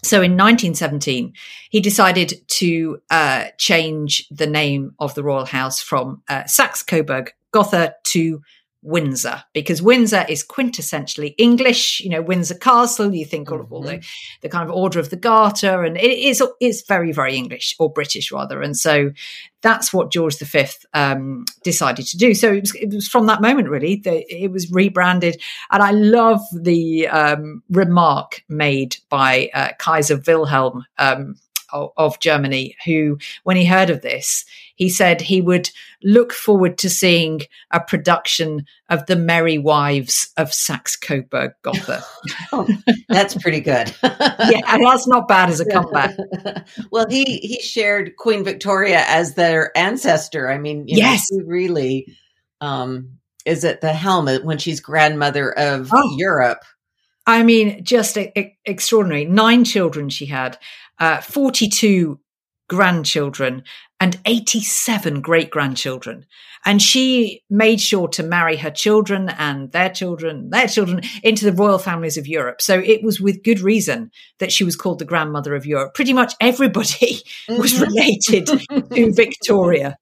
[0.06, 1.32] So in 1917,
[1.70, 7.32] he decided to uh, change the name of the royal house from uh, Saxe Coburg
[7.52, 8.40] Gotha to
[8.86, 12.00] Windsor because Windsor is quintessentially English.
[12.00, 13.12] You know, Windsor Castle.
[13.12, 13.60] You think mm-hmm.
[13.60, 14.38] of all the, mm-hmm.
[14.42, 17.92] the kind of Order of the Garter, and it is it's very very English or
[17.92, 18.62] British rather.
[18.62, 19.10] And so
[19.62, 22.34] that's what George V um, decided to do.
[22.34, 25.42] So it was, it was from that moment really that it was rebranded.
[25.72, 30.84] And I love the um, remark made by uh, Kaiser Wilhelm.
[30.98, 31.34] Um,
[31.72, 34.44] of, of Germany, who, when he heard of this,
[34.76, 35.70] he said he would
[36.02, 42.04] look forward to seeing a production of the Merry Wives of Saxe Coburg Gotha.
[42.52, 42.68] oh,
[43.08, 43.92] that's pretty good.
[44.02, 46.16] yeah, that's not bad as a comeback.
[46.90, 50.50] well, he he shared Queen Victoria as their ancestor.
[50.50, 52.06] I mean, yes, know, really
[52.60, 56.16] um, is at the helm when she's grandmother of oh.
[56.16, 56.62] Europe.
[57.26, 59.24] I mean, just a, a, extraordinary.
[59.24, 60.58] Nine children she had,
[61.00, 62.20] uh, 42
[62.68, 63.64] grandchildren,
[64.00, 66.26] and 87 great grandchildren.
[66.64, 71.52] And she made sure to marry her children and their children, their children into the
[71.52, 72.60] royal families of Europe.
[72.60, 75.94] So it was with good reason that she was called the grandmother of Europe.
[75.94, 76.86] Pretty much everybody
[77.48, 77.60] mm-hmm.
[77.60, 79.96] was related to Victoria.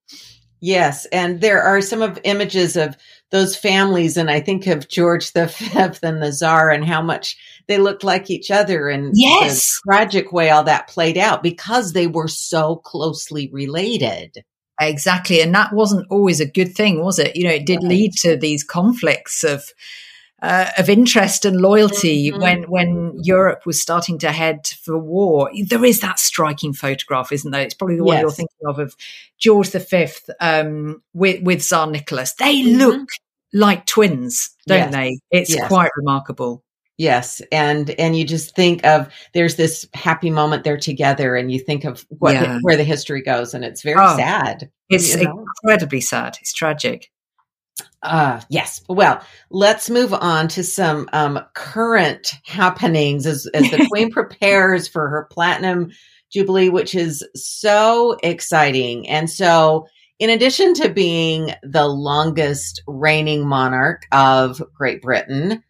[0.60, 2.96] Yes, and there are some of images of
[3.30, 7.36] those families, and I think of George the Fifth and the Czar, and how much
[7.66, 12.06] they looked like each other, and yes, tragic way all that played out because they
[12.06, 14.44] were so closely related.
[14.80, 17.36] Exactly, and that wasn't always a good thing, was it?
[17.36, 17.88] You know, it did right.
[17.90, 19.64] lead to these conflicts of
[20.42, 22.42] uh, of interest and loyalty mm-hmm.
[22.42, 25.50] when when Europe was starting to head for war.
[25.68, 27.62] There is that striking photograph, isn't there?
[27.62, 28.22] It's probably the one yes.
[28.22, 28.94] you're thinking of of
[29.38, 30.06] George V
[30.40, 32.34] um, with with Tsar Nicholas.
[32.34, 32.78] They mm-hmm.
[32.78, 33.08] look
[33.54, 34.92] like twins, don't yes.
[34.92, 35.18] they?
[35.30, 35.68] It's yes.
[35.68, 36.62] quite remarkable.
[36.96, 41.58] Yes, and and you just think of there's this happy moment they're together, and you
[41.58, 42.54] think of what yeah.
[42.54, 44.70] the, where the history goes, and it's very oh, sad.
[44.88, 45.44] It's you know?
[45.62, 46.36] incredibly sad.
[46.40, 47.10] It's tragic.
[48.02, 48.82] Uh, yes.
[48.88, 55.08] Well, let's move on to some um, current happenings as, as the Queen prepares for
[55.08, 55.90] her Platinum
[56.30, 59.08] Jubilee, which is so exciting.
[59.08, 59.86] And so,
[60.20, 65.62] in addition to being the longest reigning monarch of Great Britain,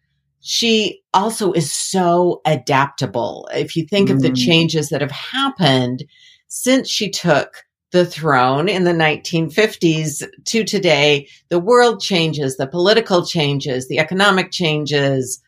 [0.47, 3.49] she also is so adaptable.
[3.51, 4.13] If you think mm.
[4.13, 4.37] of the mm.
[4.37, 6.03] changes that have happened
[6.47, 13.25] since she took the throne in the 1950s to today, the world changes, the political
[13.25, 15.41] changes, the economic changes,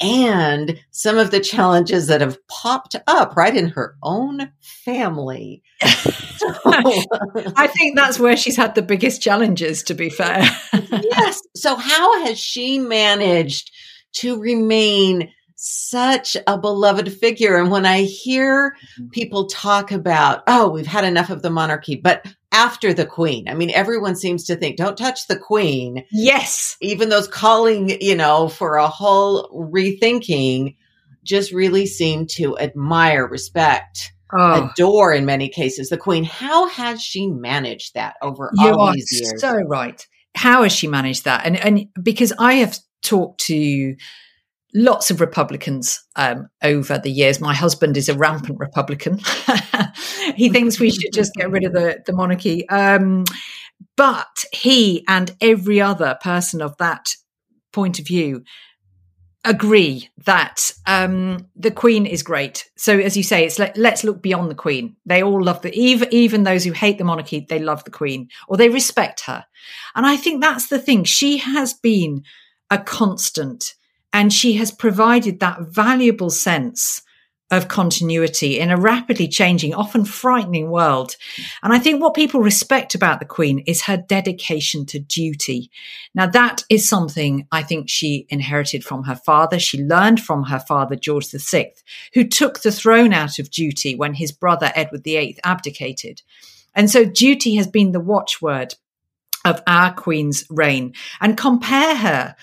[0.00, 5.62] and some of the challenges that have popped up right in her own family.
[5.82, 10.40] I think that's where she's had the biggest challenges, to be fair.
[10.72, 11.42] yes.
[11.54, 13.72] So, how has she managed
[14.14, 17.56] to remain such a beloved figure.
[17.56, 19.08] And when I hear mm-hmm.
[19.08, 23.54] people talk about, oh, we've had enough of the monarchy, but after the queen, I
[23.54, 26.04] mean, everyone seems to think, don't touch the queen.
[26.12, 26.76] Yes.
[26.80, 30.76] Even those calling, you know, for a whole rethinking
[31.24, 34.70] just really seem to admire, respect, oh.
[34.70, 36.22] adore in many cases the queen.
[36.22, 39.40] How has she managed that over you all these years?
[39.40, 40.06] So right.
[40.36, 41.44] How has she managed that?
[41.44, 43.96] And and because I have talked to
[44.74, 47.40] lots of Republicans um, over the years.
[47.40, 49.20] My husband is a rampant Republican.
[50.34, 52.68] he thinks we should just get rid of the, the monarchy.
[52.68, 53.24] Um,
[53.96, 57.14] but he and every other person of that
[57.72, 58.42] point of view
[59.44, 62.68] agree that um, the Queen is great.
[62.76, 64.96] So, as you say, it's like let's look beyond the Queen.
[65.06, 68.28] They all love the even even those who hate the monarchy, they love the Queen
[68.48, 69.44] or they respect her.
[69.94, 71.04] And I think that's the thing.
[71.04, 72.24] She has been
[72.70, 73.74] a constant,
[74.12, 77.02] and she has provided that valuable sense
[77.50, 81.16] of continuity in a rapidly changing, often frightening world.
[81.62, 85.70] And I think what people respect about the Queen is her dedication to duty.
[86.14, 89.58] Now, that is something I think she inherited from her father.
[89.58, 91.72] She learned from her father, George VI,
[92.12, 96.20] who took the throne out of duty when his brother, Edward VIII, abdicated.
[96.74, 98.74] And so duty has been the watchword
[99.46, 100.92] of our Queen's reign.
[101.20, 102.36] And compare her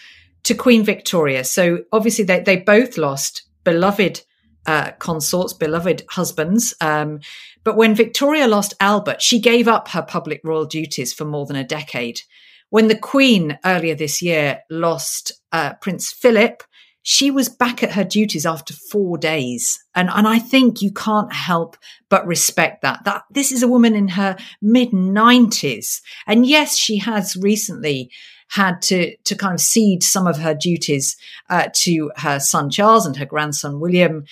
[0.46, 1.44] to Queen Victoria.
[1.44, 4.22] So obviously they, they both lost beloved
[4.66, 6.74] uh, consorts, beloved husbands.
[6.82, 7.20] Um,
[7.64, 11.56] but when Victoria lost Albert, she gave up her public royal duties for more than
[11.56, 12.22] a decade.
[12.70, 16.64] When the Queen earlier this year lost uh, Prince Philip,
[17.04, 19.80] she was back at her duties after four days.
[19.94, 21.78] And, and I think you can't help
[22.10, 23.04] but respect that.
[23.06, 26.02] That this is a woman in her mid nineties.
[26.26, 28.12] And yes, she has recently
[28.50, 31.18] had to to kind of cede some of her duties
[31.50, 34.26] uh, to her son Charles and her grandson William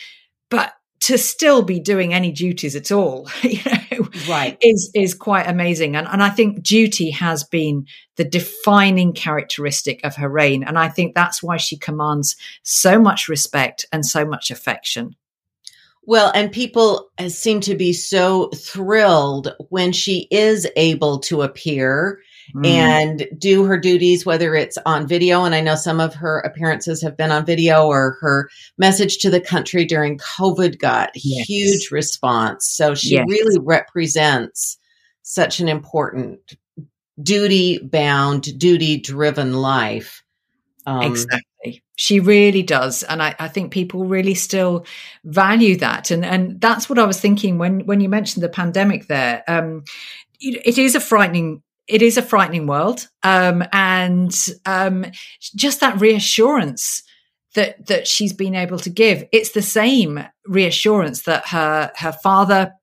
[0.50, 0.74] but
[1.04, 5.96] to still be doing any duties at all, you know, right, is is quite amazing.
[5.96, 10.88] And and I think duty has been the defining characteristic of her reign, and I
[10.88, 15.16] think that's why she commands so much respect and so much affection.
[16.06, 22.20] Well, and people seem to be so thrilled when she is able to appear
[22.54, 22.66] mm.
[22.66, 25.44] and do her duties, whether it's on video.
[25.44, 29.30] And I know some of her appearances have been on video or her message to
[29.30, 31.48] the country during COVID got yes.
[31.48, 32.68] huge response.
[32.68, 33.26] So she yes.
[33.28, 34.78] really represents
[35.24, 36.58] such an important
[37.22, 40.24] duty bound, duty driven life.
[40.86, 41.84] Um, exactly.
[41.96, 43.04] She really does.
[43.04, 44.86] And I, I, think people really still
[45.24, 46.12] value that.
[46.12, 49.44] And and that's what I was thinking when when you mentioned the pandemic there.
[49.48, 49.86] Um,
[50.42, 54.34] it is a frightening it is a frightening world, um, and
[54.66, 55.06] um,
[55.40, 57.04] just that reassurance
[57.56, 59.26] that that she's been able to give.
[59.32, 62.74] It's the same reassurance that her her father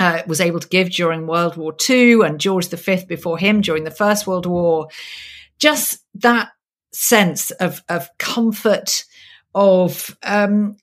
[0.00, 3.84] uh, was able to give during World War II and George V before him during
[3.84, 4.88] the First World War.
[5.58, 6.50] Just that
[6.92, 9.04] sense of of comfort
[9.54, 10.76] of um,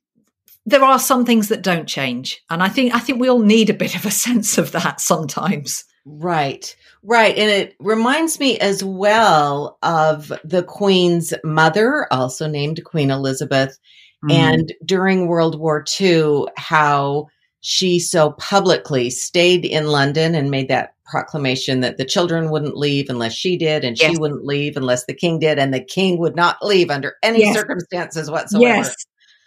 [0.66, 3.70] there are some things that don't change, and I think I think we all need
[3.70, 5.86] a bit of a sense of that sometimes.
[6.06, 7.38] Right, right.
[7.38, 13.78] And it reminds me as well of the Queen's mother, also named Queen Elizabeth.
[14.24, 14.32] Mm.
[14.32, 17.28] And during World War II, how
[17.62, 23.10] she so publicly stayed in London and made that proclamation that the children wouldn't leave
[23.10, 24.12] unless she did, and yes.
[24.12, 27.40] she wouldn't leave unless the king did, and the king would not leave under any
[27.40, 27.56] yes.
[27.56, 28.66] circumstances whatsoever.
[28.66, 28.96] Yes.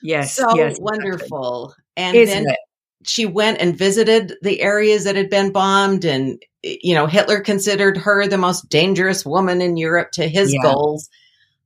[0.03, 0.35] Yes.
[0.37, 1.75] So yes, wonderful.
[1.97, 2.59] And Isn't then it?
[3.07, 7.97] She went and visited the areas that had been bombed and you know hitler considered
[7.97, 10.61] her the most dangerous woman in europe to his yeah.
[10.63, 11.09] goals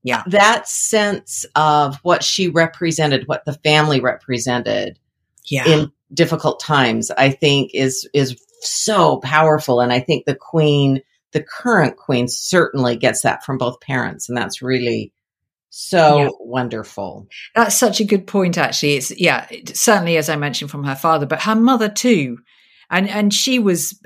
[0.02, 4.98] yeah that sense of what she represented what the family represented
[5.46, 5.66] yeah.
[5.66, 11.00] in difficult times i think is is so powerful and i think the queen
[11.32, 15.12] the current queen certainly gets that from both parents and that's really
[15.74, 16.28] so yeah.
[16.38, 17.26] wonderful.
[17.54, 18.96] That's such a good point, actually.
[18.96, 22.36] It's, yeah, certainly, as I mentioned from her father, but her mother too.
[22.90, 23.98] And, and she was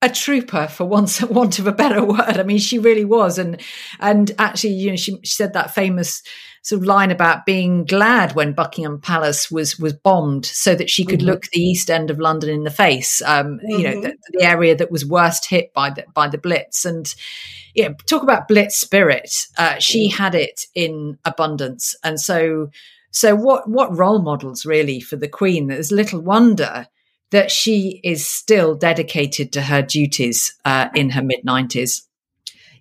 [0.00, 3.60] a trooper for once want of a better word i mean she really was and
[4.00, 6.22] and actually you know she, she, said that famous
[6.62, 11.04] sort of line about being glad when buckingham palace was was bombed so that she
[11.04, 11.28] could mm-hmm.
[11.30, 13.70] look the east end of london in the face um, mm-hmm.
[13.70, 14.02] you know mm-hmm.
[14.02, 17.14] the, the, area that was worst hit by the by the blitz and
[17.78, 19.46] yeah, talk about blitz spirit.
[19.56, 22.70] Uh, she had it in abundance, and so
[23.12, 25.68] so what what role models really for the Queen?
[25.68, 26.88] There's little wonder
[27.30, 32.06] that she is still dedicated to her duties uh, in her mid nineties.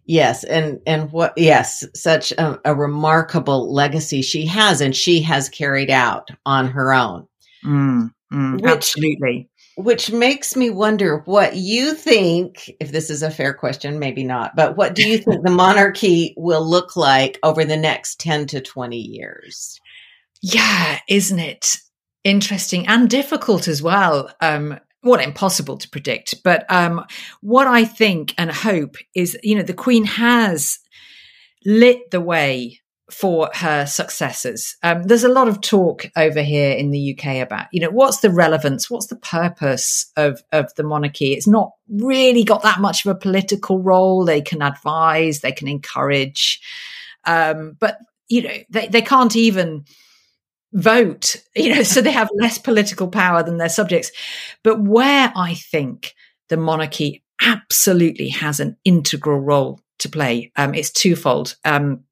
[0.06, 5.50] Yes, and and what yes, such a, a, remarkable legacy she has, and she has
[5.50, 7.28] carried out on her own.
[7.66, 13.30] Mm, mm, which, absolutely which makes me wonder what you think, if this is a
[13.30, 17.64] fair question, maybe not, but what do you think the monarchy will look like over
[17.64, 19.80] the next 10 to 20 years?
[20.42, 21.78] Yeah, isn't it
[22.28, 24.32] interesting and difficult as well?
[24.42, 26.44] Um, impossible to predict.
[26.44, 27.06] But um,
[27.42, 30.80] what I think and hope is, you know, the Queen has
[31.66, 34.76] lit the way for her successors.
[34.84, 38.20] Um, there's a lot of talk over here in the UK about, you know, what's
[38.20, 41.34] the relevance, what's the purpose of of the monarchy?
[41.34, 44.26] It's not really got that much of a political role.
[44.26, 46.60] They can advise, they can encourage,
[47.24, 47.98] um, but
[48.28, 49.86] you know, they they can't even
[50.74, 51.36] vote.
[51.56, 54.12] You know, so they have less political power than their subjects.
[54.64, 56.14] But where I think
[56.50, 61.56] the monarchy absolutely has an integral role to play, um, it's twofold.
[61.66, 62.04] Um,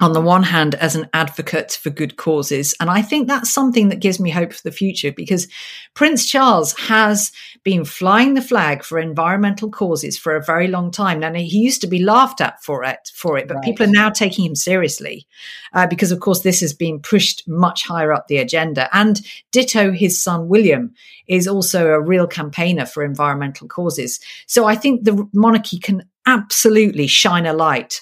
[0.00, 2.74] on the one hand as an advocate for good causes.
[2.80, 5.46] And I think that's something that gives me hope for the future because
[5.94, 7.30] Prince Charles has
[7.62, 11.22] been flying the flag for environmental causes for a very long time.
[11.22, 13.64] And he used to be laughed at for it, for it, but right.
[13.64, 15.26] people are now taking him seriously
[15.72, 18.88] uh, because, of course, this has been pushed much higher up the agenda.
[18.92, 19.20] And
[19.52, 20.94] ditto his son William
[21.28, 24.18] is also a real campaigner for environmental causes.
[24.46, 28.00] So I think the monarchy can absolutely shine a light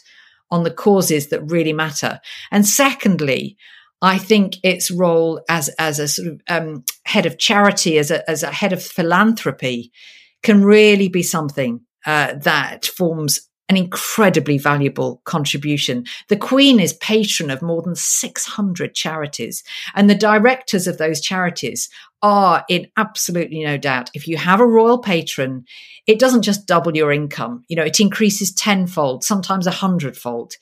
[0.50, 2.20] on the causes that really matter.
[2.50, 3.56] And secondly,
[4.02, 8.28] I think its role as as a sort of um, head of charity, as a
[8.28, 9.92] as a head of philanthropy,
[10.42, 16.04] can really be something uh, that forms an incredibly valuable contribution.
[16.26, 19.62] The Queen is patron of more than 600 charities,
[19.94, 21.88] and the directors of those charities
[22.20, 24.10] are in absolutely no doubt.
[24.12, 25.64] If you have a royal patron,
[26.08, 27.62] it doesn't just double your income.
[27.68, 30.54] You know, it increases tenfold, sometimes a hundredfold.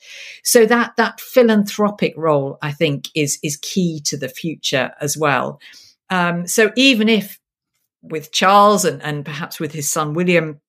[0.43, 5.59] So that that philanthropic role, I think, is is key to the future as well.
[6.11, 7.39] Um, so even if
[8.03, 10.61] with Charles and, and perhaps with his son William,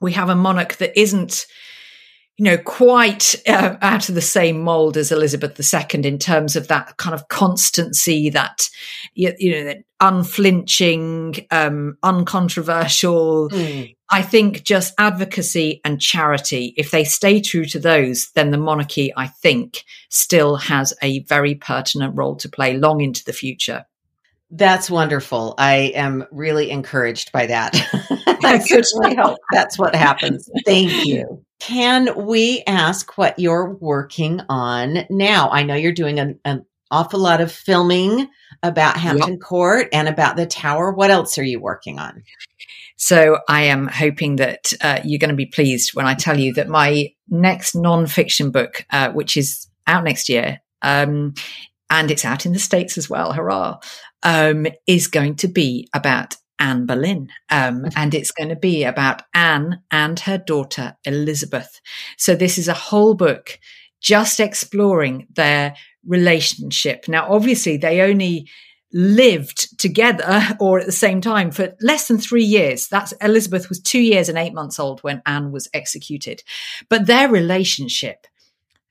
[0.00, 1.46] we have a monarch that isn't
[2.40, 6.68] you know, quite uh, out of the same mold as Elizabeth II in terms of
[6.68, 8.70] that kind of constancy, that
[9.12, 13.50] you, you know, that unflinching, um, uncontroversial.
[13.50, 13.94] Mm.
[14.08, 16.72] I think just advocacy and charity.
[16.78, 21.56] If they stay true to those, then the monarchy, I think, still has a very
[21.56, 23.84] pertinent role to play long into the future.
[24.50, 25.54] That's wonderful.
[25.58, 27.76] I am really encouraged by that.
[28.44, 30.48] I certainly hope that's what happens.
[30.64, 31.44] Thank you.
[31.58, 35.50] Can we ask what you're working on now?
[35.50, 38.28] I know you're doing an, an awful lot of filming
[38.62, 39.40] about Hampton yep.
[39.40, 40.92] Court and about the tower.
[40.92, 42.22] What else are you working on?
[42.96, 46.54] So I am hoping that uh, you're going to be pleased when I tell you
[46.54, 51.34] that my next non-fiction book, uh, which is out next year, um,
[51.88, 53.32] and it's out in the states as well.
[53.32, 53.80] Hurrah!
[54.22, 57.30] um, is going to be about Anne Boleyn.
[57.50, 57.88] Um, mm-hmm.
[57.96, 61.80] and it's going to be about Anne and her daughter Elizabeth.
[62.16, 63.58] So this is a whole book
[64.00, 65.74] just exploring their
[66.06, 67.06] relationship.
[67.08, 68.48] Now, obviously, they only
[68.92, 72.88] lived together or at the same time for less than three years.
[72.88, 76.42] That's Elizabeth was two years and eight months old when Anne was executed.
[76.88, 78.26] But their relationship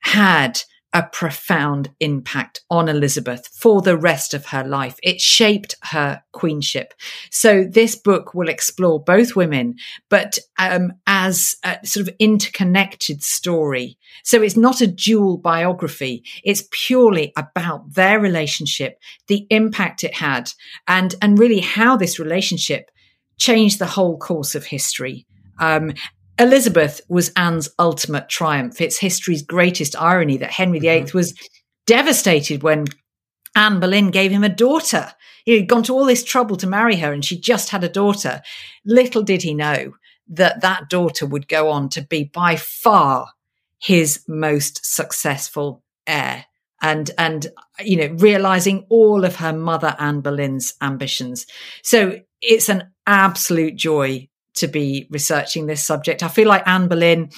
[0.00, 0.60] had
[0.92, 4.98] a profound impact on Elizabeth for the rest of her life.
[5.02, 6.94] It shaped her queenship.
[7.30, 9.76] So this book will explore both women,
[10.08, 13.98] but um, as a sort of interconnected story.
[14.24, 16.24] So it's not a dual biography.
[16.42, 20.50] It's purely about their relationship, the impact it had,
[20.88, 22.90] and and really how this relationship
[23.38, 25.26] changed the whole course of history.
[25.58, 25.92] Um,
[26.40, 28.80] Elizabeth was Anne's ultimate triumph.
[28.80, 31.16] It's history's greatest irony that Henry VIII mm-hmm.
[31.16, 31.38] was
[31.86, 32.86] devastated when
[33.54, 35.12] Anne Boleyn gave him a daughter.
[35.44, 37.90] He had gone to all this trouble to marry her and she just had a
[37.90, 38.40] daughter.
[38.86, 39.92] Little did he know
[40.28, 43.26] that that daughter would go on to be by far
[43.78, 46.46] his most successful heir
[46.80, 47.48] and and
[47.80, 51.46] you know realizing all of her mother Anne Boleyn's ambitions.
[51.82, 56.22] So it's an absolute joy to be researching this subject.
[56.22, 57.30] I feel like Anne Boleyn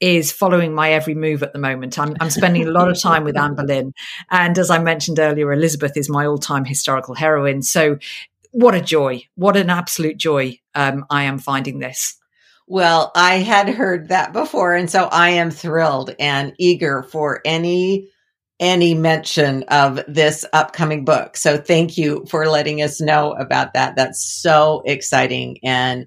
[0.00, 1.98] is following my every move at the moment.
[1.98, 3.92] I'm, I'm spending a lot of time with Anne Boleyn.
[4.30, 7.62] And as I mentioned earlier, Elizabeth is my all time historical heroine.
[7.62, 7.98] So,
[8.52, 9.22] what a joy.
[9.34, 12.16] What an absolute joy um, I am finding this.
[12.66, 14.74] Well, I had heard that before.
[14.74, 18.10] And so I am thrilled and eager for any
[18.58, 21.36] any mention of this upcoming book.
[21.36, 23.96] So thank you for letting us know about that.
[23.96, 25.58] That's so exciting.
[25.62, 26.06] And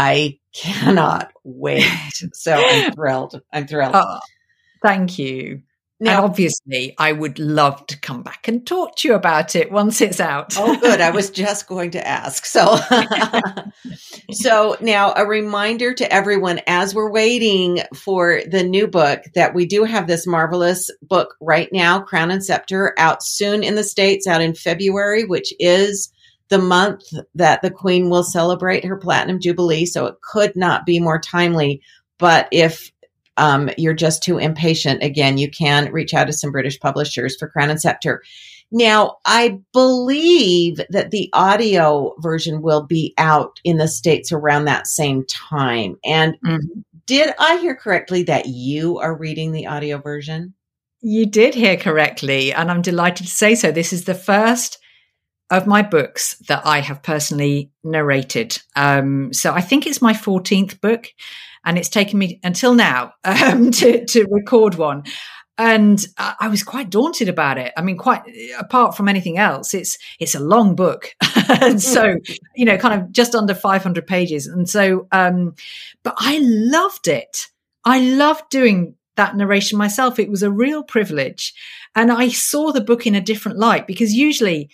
[0.00, 1.84] I cannot wait.
[2.32, 3.38] so I'm thrilled.
[3.52, 3.92] I'm thrilled.
[3.94, 4.20] Oh,
[4.82, 5.60] thank you.
[6.02, 9.70] Now, and obviously, I would love to come back and talk to you about it
[9.70, 10.54] once it's out.
[10.56, 11.02] oh, good.
[11.02, 12.46] I was just going to ask.
[12.46, 12.78] So,
[14.32, 19.66] so now a reminder to everyone as we're waiting for the new book that we
[19.66, 24.26] do have this marvelous book right now, Crown and Scepter, out soon in the States,
[24.26, 26.10] out in February, which is
[26.50, 29.86] the month that the Queen will celebrate her Platinum Jubilee.
[29.86, 31.80] So it could not be more timely.
[32.18, 32.92] But if
[33.36, 37.48] um, you're just too impatient, again, you can reach out to some British publishers for
[37.48, 38.22] Crown and Scepter.
[38.72, 44.86] Now, I believe that the audio version will be out in the States around that
[44.86, 45.96] same time.
[46.04, 46.80] And mm-hmm.
[47.06, 50.54] did I hear correctly that you are reading the audio version?
[51.00, 52.52] You did hear correctly.
[52.52, 53.72] And I'm delighted to say so.
[53.72, 54.78] This is the first
[55.50, 58.58] of my books that I have personally narrated.
[58.76, 61.08] Um, so I think it's my 14th book
[61.64, 65.04] and it's taken me until now um, to, to record one.
[65.58, 67.74] And I was quite daunted about it.
[67.76, 68.22] I mean, quite
[68.58, 71.14] apart from anything else, it's it's a long book,
[71.50, 72.16] and so
[72.54, 74.46] you know, kind of just under 500 pages.
[74.46, 75.54] And so, um,
[76.02, 77.48] but I loved it.
[77.84, 80.18] I loved doing that narration myself.
[80.18, 81.52] It was a real privilege,
[81.94, 84.70] and I saw the book in a different light because usually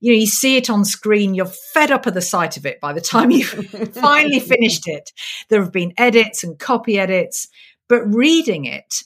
[0.00, 2.80] you know, you see it on screen, you're fed up at the sight of it
[2.80, 3.48] by the time you've
[3.94, 5.12] finally finished it.
[5.48, 7.48] There have been edits and copy edits,
[7.88, 9.02] but reading it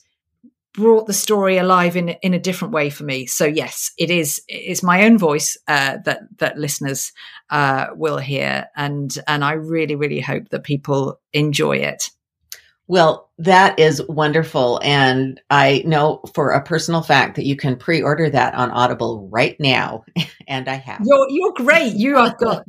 [0.75, 3.27] brought the story alive in in a different way for me.
[3.27, 7.13] So yes, it is it's my own voice uh, that that listeners
[7.51, 12.11] uh, will hear, and and I really really hope that people enjoy it.
[12.87, 14.79] Well, that is wonderful.
[14.83, 19.29] And I know for a personal fact that you can pre order that on Audible
[19.33, 20.05] right now.
[20.47, 21.01] And I have.
[21.03, 21.95] You're, you're great.
[21.95, 22.67] You have got,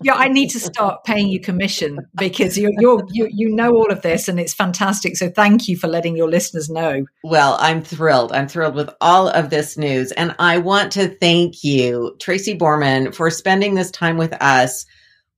[0.00, 3.92] yeah, I need to start paying you commission because you're, you're, you, you know all
[3.92, 5.18] of this and it's fantastic.
[5.18, 7.04] So thank you for letting your listeners know.
[7.22, 8.32] Well, I'm thrilled.
[8.32, 10.12] I'm thrilled with all of this news.
[10.12, 14.86] And I want to thank you, Tracy Borman, for spending this time with us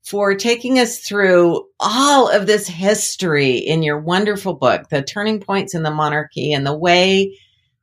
[0.03, 5.74] for taking us through all of this history in your wonderful book, The Turning Points
[5.74, 7.38] in the Monarchy and the way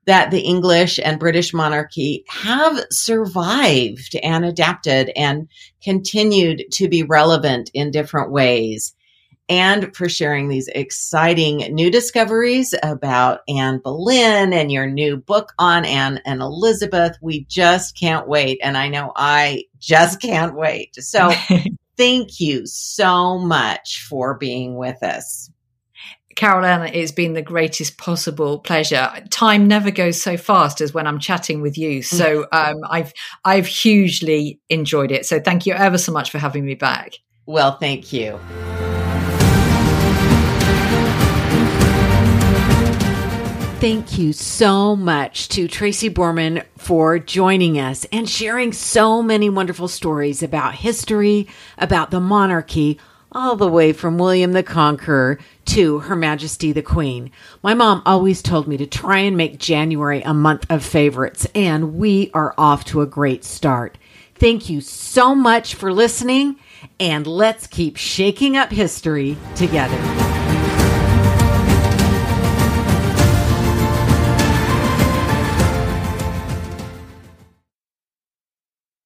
[0.05, 5.47] that the English and British monarchy have survived and adapted and
[5.83, 8.95] continued to be relevant in different ways.
[9.47, 15.85] And for sharing these exciting new discoveries about Anne Boleyn and your new book on
[15.85, 17.17] Anne and Elizabeth.
[17.21, 18.59] We just can't wait.
[18.63, 20.95] And I know I just can't wait.
[20.95, 21.31] So
[21.99, 25.51] thank you so much for being with us.
[26.35, 29.11] Carolina, it's been the greatest possible pleasure.
[29.29, 32.01] Time never goes so fast as when I'm chatting with you.
[32.01, 33.11] So um, I've
[33.43, 35.25] I've hugely enjoyed it.
[35.25, 37.15] So thank you ever so much for having me back.
[37.45, 38.39] Well, thank you.
[43.79, 49.87] Thank you so much to Tracy Borman for joining us and sharing so many wonderful
[49.87, 52.99] stories about history, about the monarchy,
[53.31, 57.31] all the way from William the Conqueror to Her Majesty the Queen.
[57.63, 61.95] My mom always told me to try and make January a month of favorites, and
[61.95, 63.97] we are off to a great start.
[64.35, 66.57] Thank you so much for listening,
[66.99, 70.38] and let's keep shaking up history together.